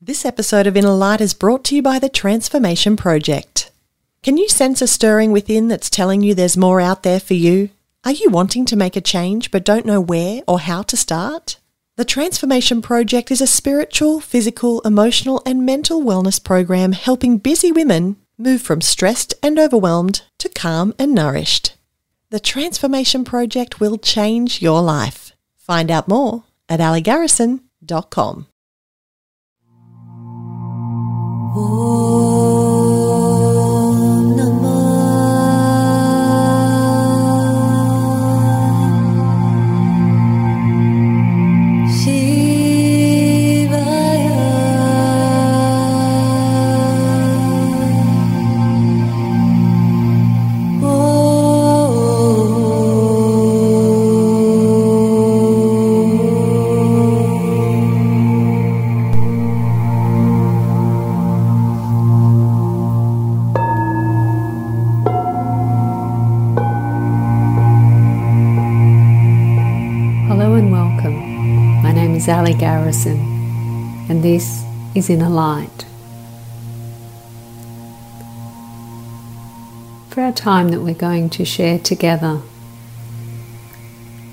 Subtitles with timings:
[0.00, 3.72] This episode of Inner Light is brought to you by the Transformation Project.
[4.22, 7.70] Can you sense a stirring within that's telling you there's more out there for you?
[8.04, 11.58] Are you wanting to make a change but don't know where or how to start?
[11.96, 18.18] The Transformation Project is a spiritual, physical, emotional, and mental wellness program helping busy women
[18.38, 21.74] move from stressed and overwhelmed to calm and nourished.
[22.30, 25.32] The Transformation Project will change your life.
[25.56, 28.46] Find out more at aligarrison.com.
[31.54, 32.57] Oh.
[72.88, 73.18] Garrison,
[74.08, 75.84] and this is Inner Light.
[80.08, 82.40] For our time that we're going to share together,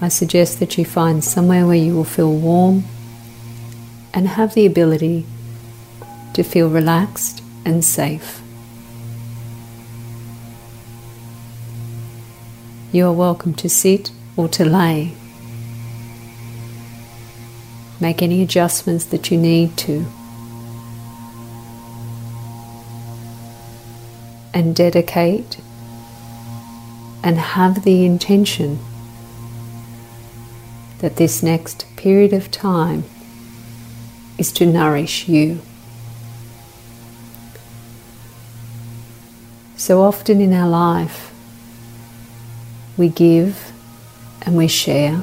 [0.00, 2.84] I suggest that you find somewhere where you will feel warm
[4.12, 5.26] and have the ability
[6.34, 8.40] to feel relaxed and safe.
[12.92, 15.16] You are welcome to sit or to lay.
[18.04, 20.04] Make any adjustments that you need to.
[24.52, 25.56] And dedicate
[27.22, 28.78] and have the intention
[30.98, 33.04] that this next period of time
[34.36, 35.62] is to nourish you.
[39.78, 41.32] So often in our life,
[42.98, 43.72] we give
[44.42, 45.22] and we share.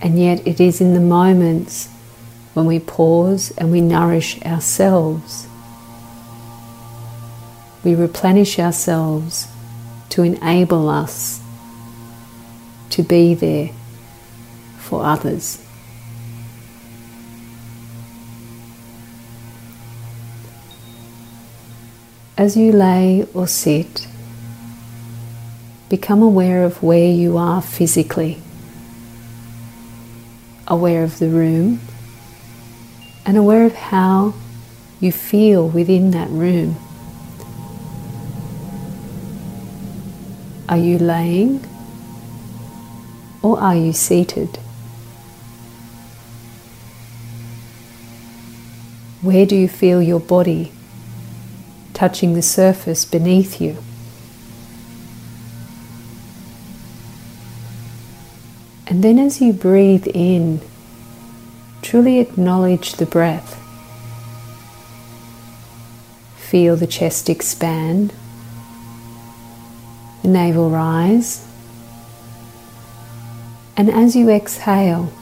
[0.00, 1.88] And yet, it is in the moments
[2.54, 5.46] when we pause and we nourish ourselves,
[7.84, 9.46] we replenish ourselves
[10.10, 11.40] to enable us
[12.90, 13.70] to be there
[14.78, 15.62] for others.
[22.38, 24.08] As you lay or sit,
[25.88, 28.42] become aware of where you are physically
[30.68, 31.80] aware of the room
[33.24, 34.34] and aware of how
[35.00, 36.76] you feel within that room.
[40.68, 41.64] Are you laying
[43.42, 44.58] or are you seated?
[49.22, 50.72] Where do you feel your body
[51.94, 53.76] touching the surface beneath you?
[58.96, 60.62] And then as you breathe in,
[61.82, 63.62] truly acknowledge the breath.
[66.38, 68.14] Feel the chest expand,
[70.22, 71.46] the navel rise,
[73.76, 75.12] and as you exhale,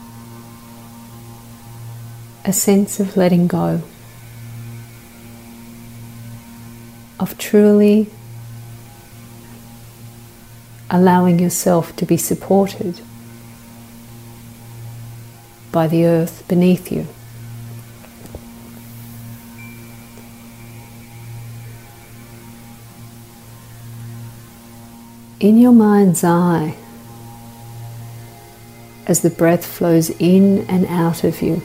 [2.45, 3.83] a sense of letting go,
[7.19, 8.09] of truly
[10.89, 13.01] allowing yourself to be supported
[15.75, 17.05] by the earth beneath you.
[25.41, 26.77] In your mind's eye,
[29.09, 31.61] as the breath flows in and out of you,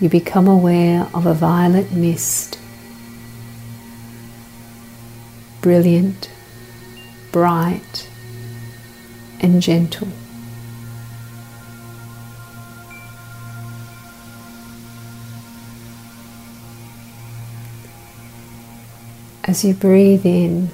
[0.00, 2.58] you become aware of a violet mist,
[5.62, 6.30] brilliant,
[7.32, 8.06] bright,
[9.40, 10.08] and gentle.
[19.48, 20.68] As you breathe in,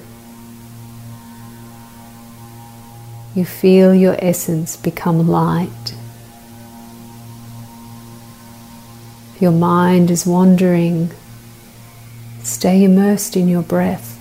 [3.33, 5.95] you feel your essence become light.
[9.33, 11.11] If your mind is wandering,
[12.43, 14.19] stay immersed in your breath.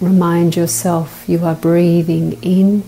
[0.00, 2.84] Remind yourself you are breathing in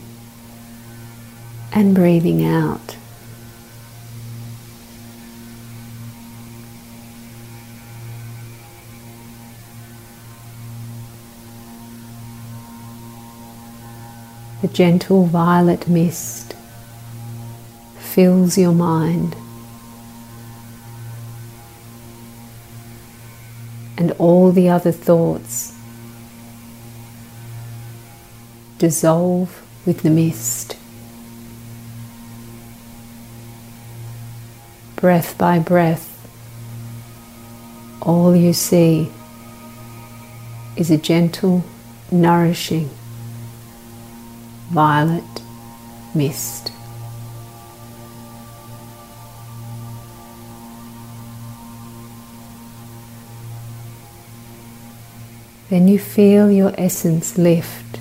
[1.73, 2.94] and breathing out.
[14.65, 16.55] The gentle violet mist
[17.99, 19.37] fills your mind.
[23.99, 25.77] And all the other thoughts
[28.79, 30.79] dissolve with the mist.
[34.97, 36.27] Breath by breath,
[38.01, 39.13] all you see
[40.75, 41.63] is a gentle,
[42.11, 42.89] nourishing,
[44.71, 45.25] violet
[46.15, 46.73] mist.
[55.71, 57.99] Then you feel your essence lift.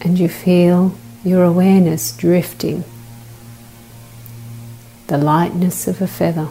[0.00, 0.94] And you feel
[1.24, 2.84] your awareness drifting,
[5.08, 6.48] the lightness of a feather.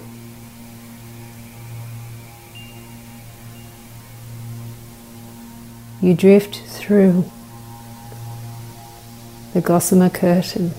[6.00, 7.26] You drift through
[9.54, 10.72] the gossamer curtain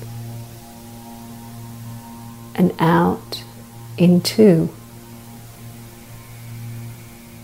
[2.54, 3.42] and out
[3.96, 4.68] into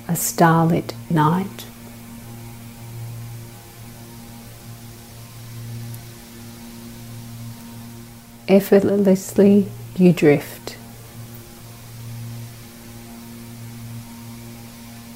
[0.06, 1.66] a starlit night.
[8.46, 9.66] Effortlessly
[9.96, 10.76] you drift,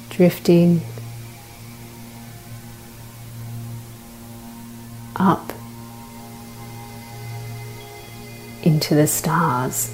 [0.09, 0.81] drifting
[8.63, 9.93] into the stars.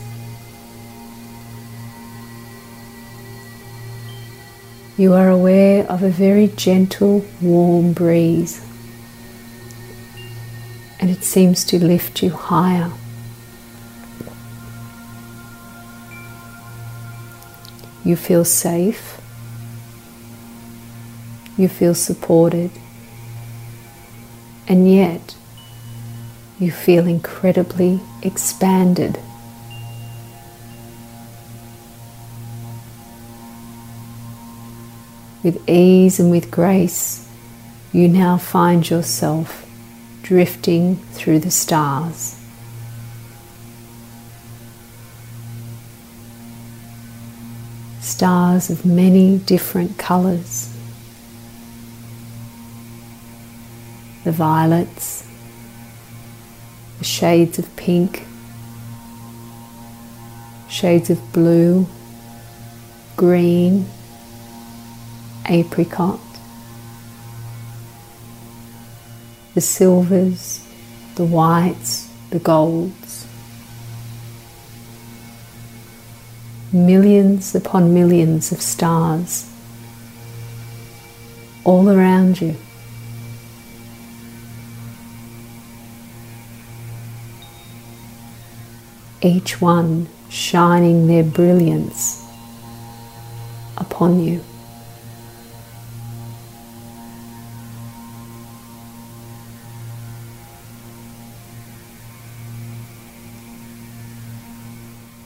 [4.97, 8.65] You are aware of a very gentle, warm breeze,
[10.99, 12.91] and it seems to lift you higher.
[18.05, 19.19] You feel safe,
[21.57, 22.71] you feel supported,
[24.67, 25.35] and yet
[26.59, 29.19] you feel incredibly expanded.
[35.43, 37.29] With ease and with grace,
[37.91, 39.69] you now find yourself
[40.23, 42.41] drifting through the stars.
[47.99, 50.75] Stars of many different colors.
[54.23, 55.27] The violets,
[57.05, 58.25] shades of pink,
[60.67, 61.85] shades of blue,
[63.15, 63.85] green,
[65.47, 66.19] apricot,
[69.53, 70.67] the silvers,
[71.15, 73.27] the whites, the golds.
[76.73, 79.49] Millions upon millions of stars
[81.63, 82.55] all around you.
[89.25, 92.23] Each one shining their brilliance
[93.75, 94.43] upon you.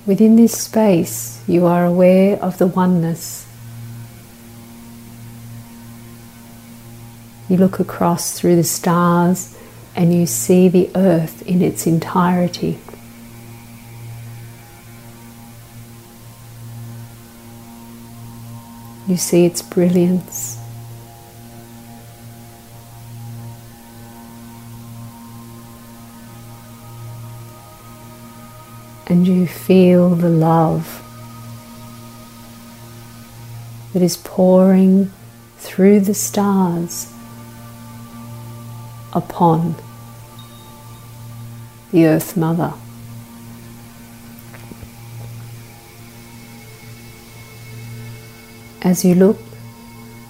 [0.06, 3.46] Within this space, you are aware of the oneness.
[7.50, 9.58] You look across through the stars
[9.94, 12.80] and you see the earth in its entirety.
[19.10, 20.60] You see its brilliance.
[29.08, 31.04] and you feel the love
[33.92, 35.12] that is pouring
[35.58, 37.12] through the stars
[39.12, 39.76] upon
[41.92, 42.74] the Earth Mother.
[48.90, 49.38] As you look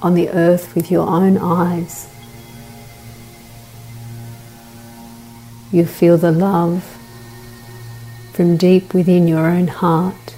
[0.01, 2.09] on the earth with your own eyes,
[5.71, 6.83] you feel the love
[8.33, 10.35] from deep within your own heart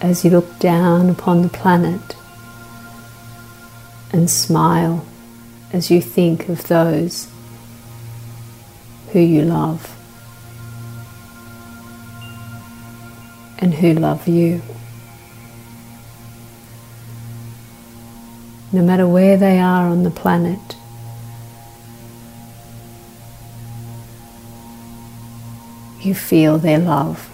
[0.00, 2.14] as you look down upon the planet
[4.12, 5.04] and smile
[5.72, 7.28] as you think of those
[9.10, 9.96] who you love
[13.58, 14.62] and who love you.
[18.72, 20.76] No matter where they are on the planet,
[26.00, 27.28] you feel their love.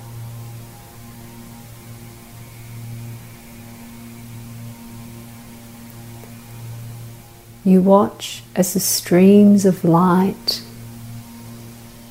[7.64, 10.62] You watch as the streams of light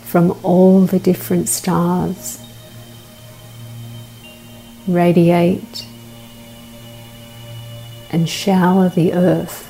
[0.04, 2.40] from all the different stars
[4.88, 5.86] radiate
[8.12, 9.64] and shower the earth.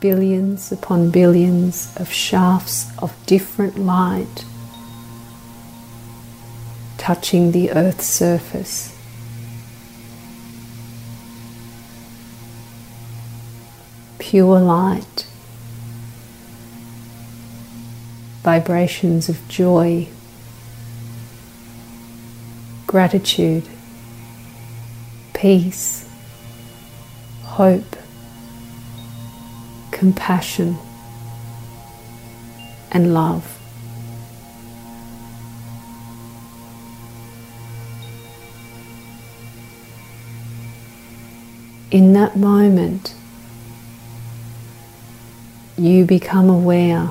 [0.00, 4.44] Billions upon billions of shafts of different light
[7.08, 8.94] touching the earth's surface.
[14.18, 15.26] Pure light,
[18.42, 20.06] vibrations of joy,
[22.86, 23.66] gratitude,
[25.38, 26.04] peace,
[27.44, 27.94] hope,
[29.92, 30.76] compassion,
[32.90, 33.56] and love.
[41.92, 43.14] In that moment,
[45.76, 47.10] you become aware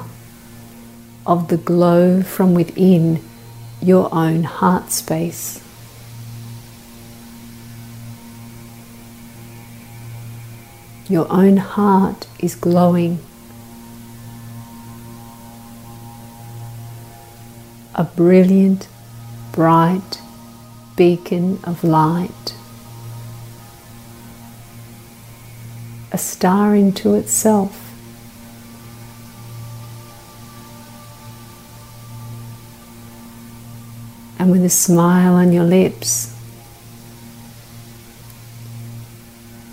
[1.25, 3.23] of the glow from within
[3.81, 5.63] your own heart space.
[11.09, 13.19] Your own heart is glowing.
[17.95, 18.89] A brilliant,
[19.53, 20.21] bright
[20.97, 22.53] beacon of light.
[26.11, 27.85] A star into itself.
[34.37, 36.36] And with a smile on your lips,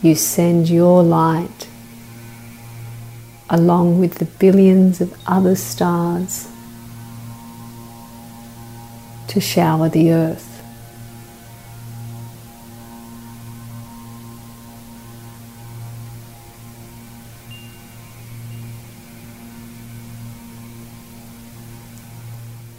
[0.05, 1.67] you send your light
[3.49, 6.47] along with the billions of other stars
[9.29, 10.51] to shower the earth.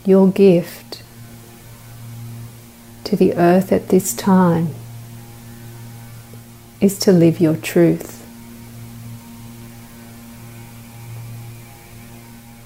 [0.06, 1.02] Your gift
[3.06, 4.70] to the earth at this time
[6.86, 8.24] is to live your truth.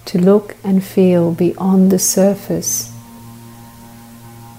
[0.08, 2.92] To look and feel beyond the surface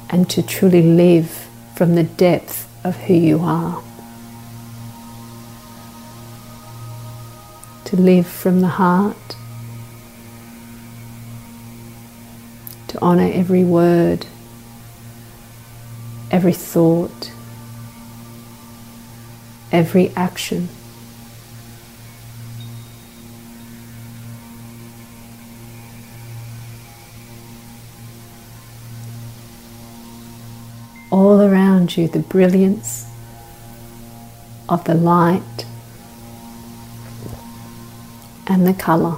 [0.09, 3.83] and to truly live from the depth of who you are.
[7.85, 9.37] To live from the heart.
[12.89, 14.25] To honor every word,
[16.31, 17.30] every thought
[19.73, 20.69] every action.
[31.11, 33.07] All around you, the brilliance
[34.69, 35.67] of the light
[38.47, 39.17] and the color.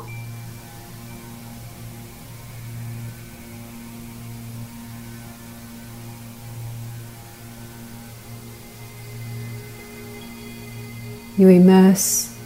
[11.36, 12.36] You immerse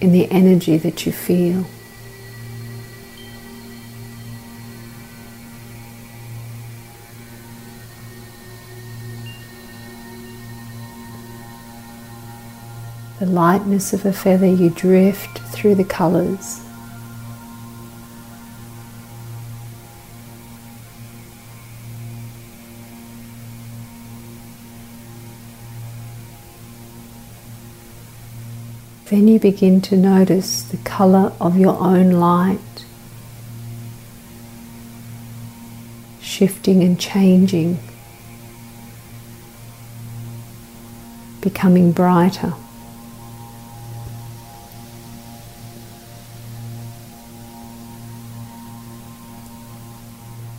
[0.00, 1.66] in the energy that you feel.
[13.18, 16.65] The lightness of a feather, you drift through the colors.
[29.08, 32.58] Then you begin to notice the color of your own light
[36.20, 37.78] shifting and changing,
[41.40, 42.52] becoming brighter.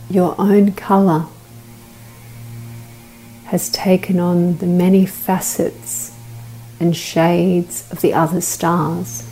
[0.08, 1.26] Your own color
[3.44, 6.17] has taken on the many facets
[6.80, 9.28] and shades of the other stars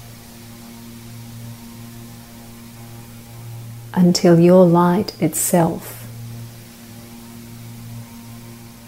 [3.94, 5.96] until your light itself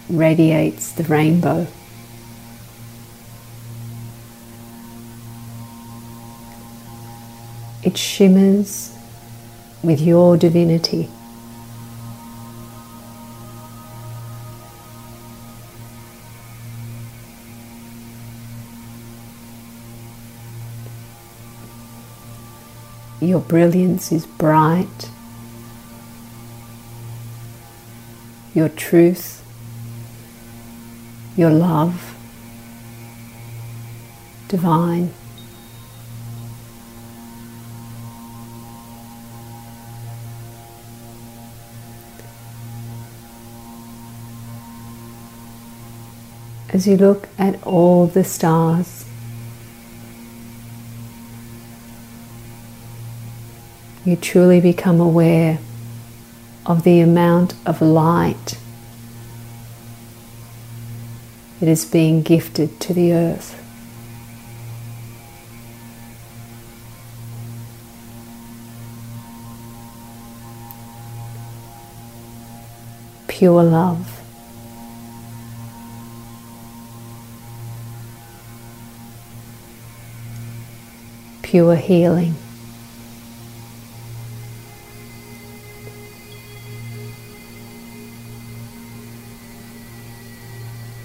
[0.09, 1.67] radiates the rainbow.
[7.81, 8.95] It shimmers
[9.81, 11.09] with your divinity.
[23.29, 25.11] Your brilliance is bright.
[28.55, 29.45] Your truth,
[31.37, 32.15] your love,
[34.47, 35.13] divine.
[46.73, 49.05] As you look at all the stars,
[54.09, 55.59] you truly become aware
[56.65, 58.57] of the amount of light
[61.59, 63.55] that is being gifted to the earth.
[73.27, 74.21] Pure love.
[81.43, 82.35] Pure healing.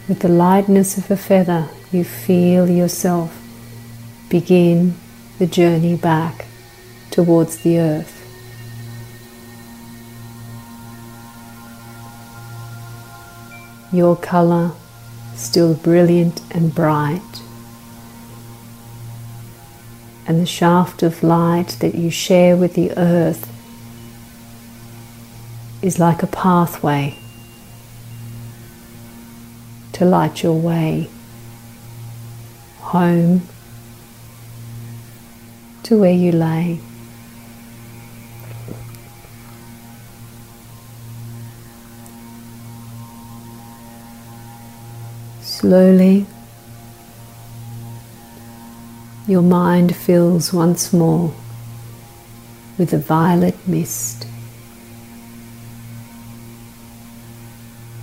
[0.06, 3.40] With the lightness of a feather, you feel yourself
[4.28, 4.96] begin
[5.38, 6.44] the journey back
[7.10, 8.20] towards the earth.
[13.90, 14.72] Your color
[15.36, 17.40] still brilliant and bright,
[20.26, 23.50] and the shaft of light that you share with the earth
[25.80, 27.16] is like a pathway
[29.94, 31.08] to light your way
[32.80, 33.42] home
[35.82, 36.78] to where you lay.
[45.40, 46.26] Slowly,
[49.26, 51.34] your mind fills once more
[52.76, 54.26] with a violet mist.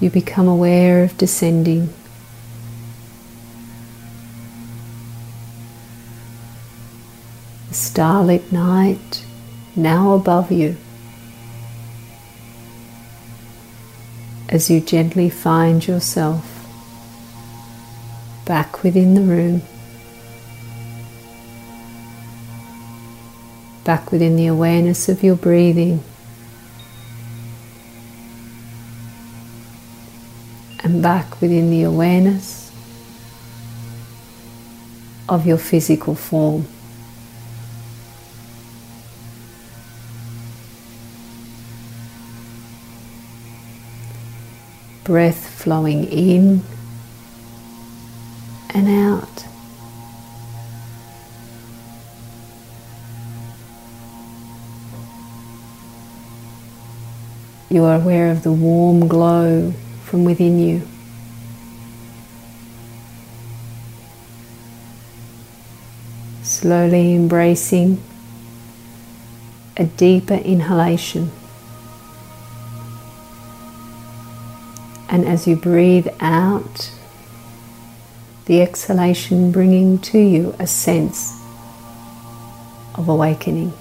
[0.01, 1.93] You become aware of descending.
[7.69, 9.23] The starlit night
[9.75, 10.75] now above you.
[14.49, 16.47] As you gently find yourself
[18.43, 19.61] back within the room,
[23.85, 26.03] back within the awareness of your breathing.
[30.91, 32.69] And back within the awareness
[35.29, 36.67] of your physical form.
[45.05, 46.61] Breath flowing in
[48.71, 49.45] and out.
[57.69, 59.73] You are aware of the warm glow
[60.11, 60.81] from within you.
[66.43, 68.03] Slowly embracing
[69.77, 71.31] a deeper inhalation.
[75.07, 76.91] And as you breathe out,
[78.47, 81.41] the exhalation bringing to you a sense
[82.95, 83.71] of awakening.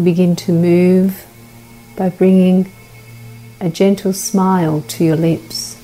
[0.00, 1.26] You begin to move
[1.94, 2.72] by bringing
[3.60, 5.78] a gentle smile to your lips,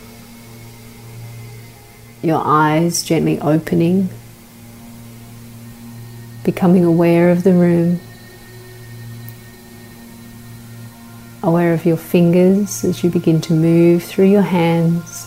[2.23, 4.09] your eyes gently opening,
[6.45, 8.01] becoming aware of the room,
[11.43, 15.27] aware of your fingers as you begin to move through your hands,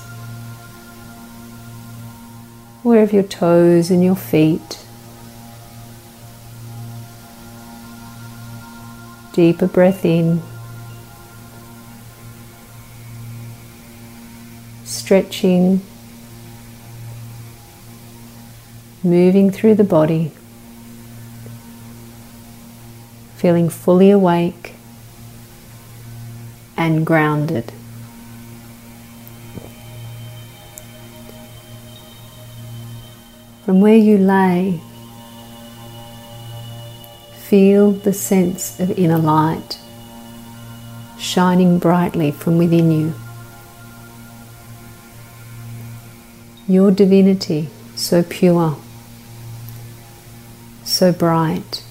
[2.84, 4.84] aware of your toes and your feet.
[9.40, 10.42] Deeper breath in.
[14.84, 15.80] Stretching,
[19.02, 20.34] moving through the body,
[23.38, 24.74] feeling fully awake
[26.76, 27.72] and grounded.
[33.64, 34.82] From where you lay,
[37.50, 39.80] Feel the sense of inner light
[41.18, 43.16] shining brightly from within you.
[46.68, 48.78] Your divinity, so pure,
[50.84, 51.84] so bright.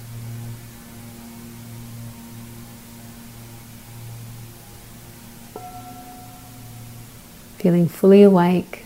[7.56, 8.84] Feeling fully awake,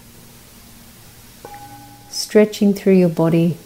[2.08, 3.58] stretching through your body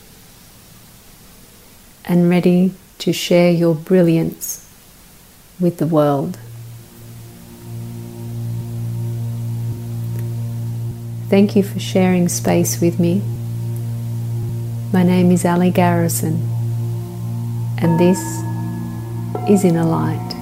[2.05, 4.69] and ready to share your brilliance
[5.59, 6.39] with the world.
[11.29, 13.21] Thank you for sharing space with me.
[14.93, 16.35] My name is Ali Garrison,
[17.79, 18.21] and this
[19.51, 20.36] is Inner Light.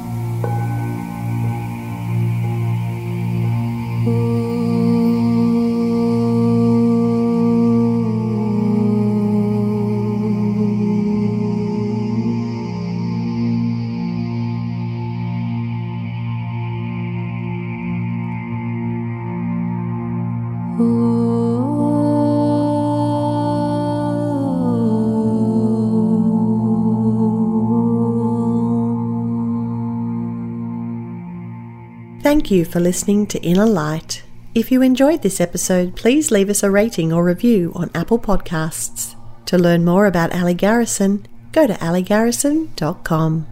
[32.22, 34.24] Thank you for listening to Inner Light.
[34.56, 39.14] If you enjoyed this episode, please leave us a rating or review on Apple Podcasts.
[39.46, 43.46] To learn more about Ali Garrison, go to aligarrison.com.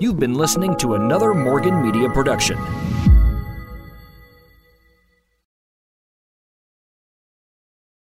[0.00, 2.58] You've been listening to another Morgan Media production.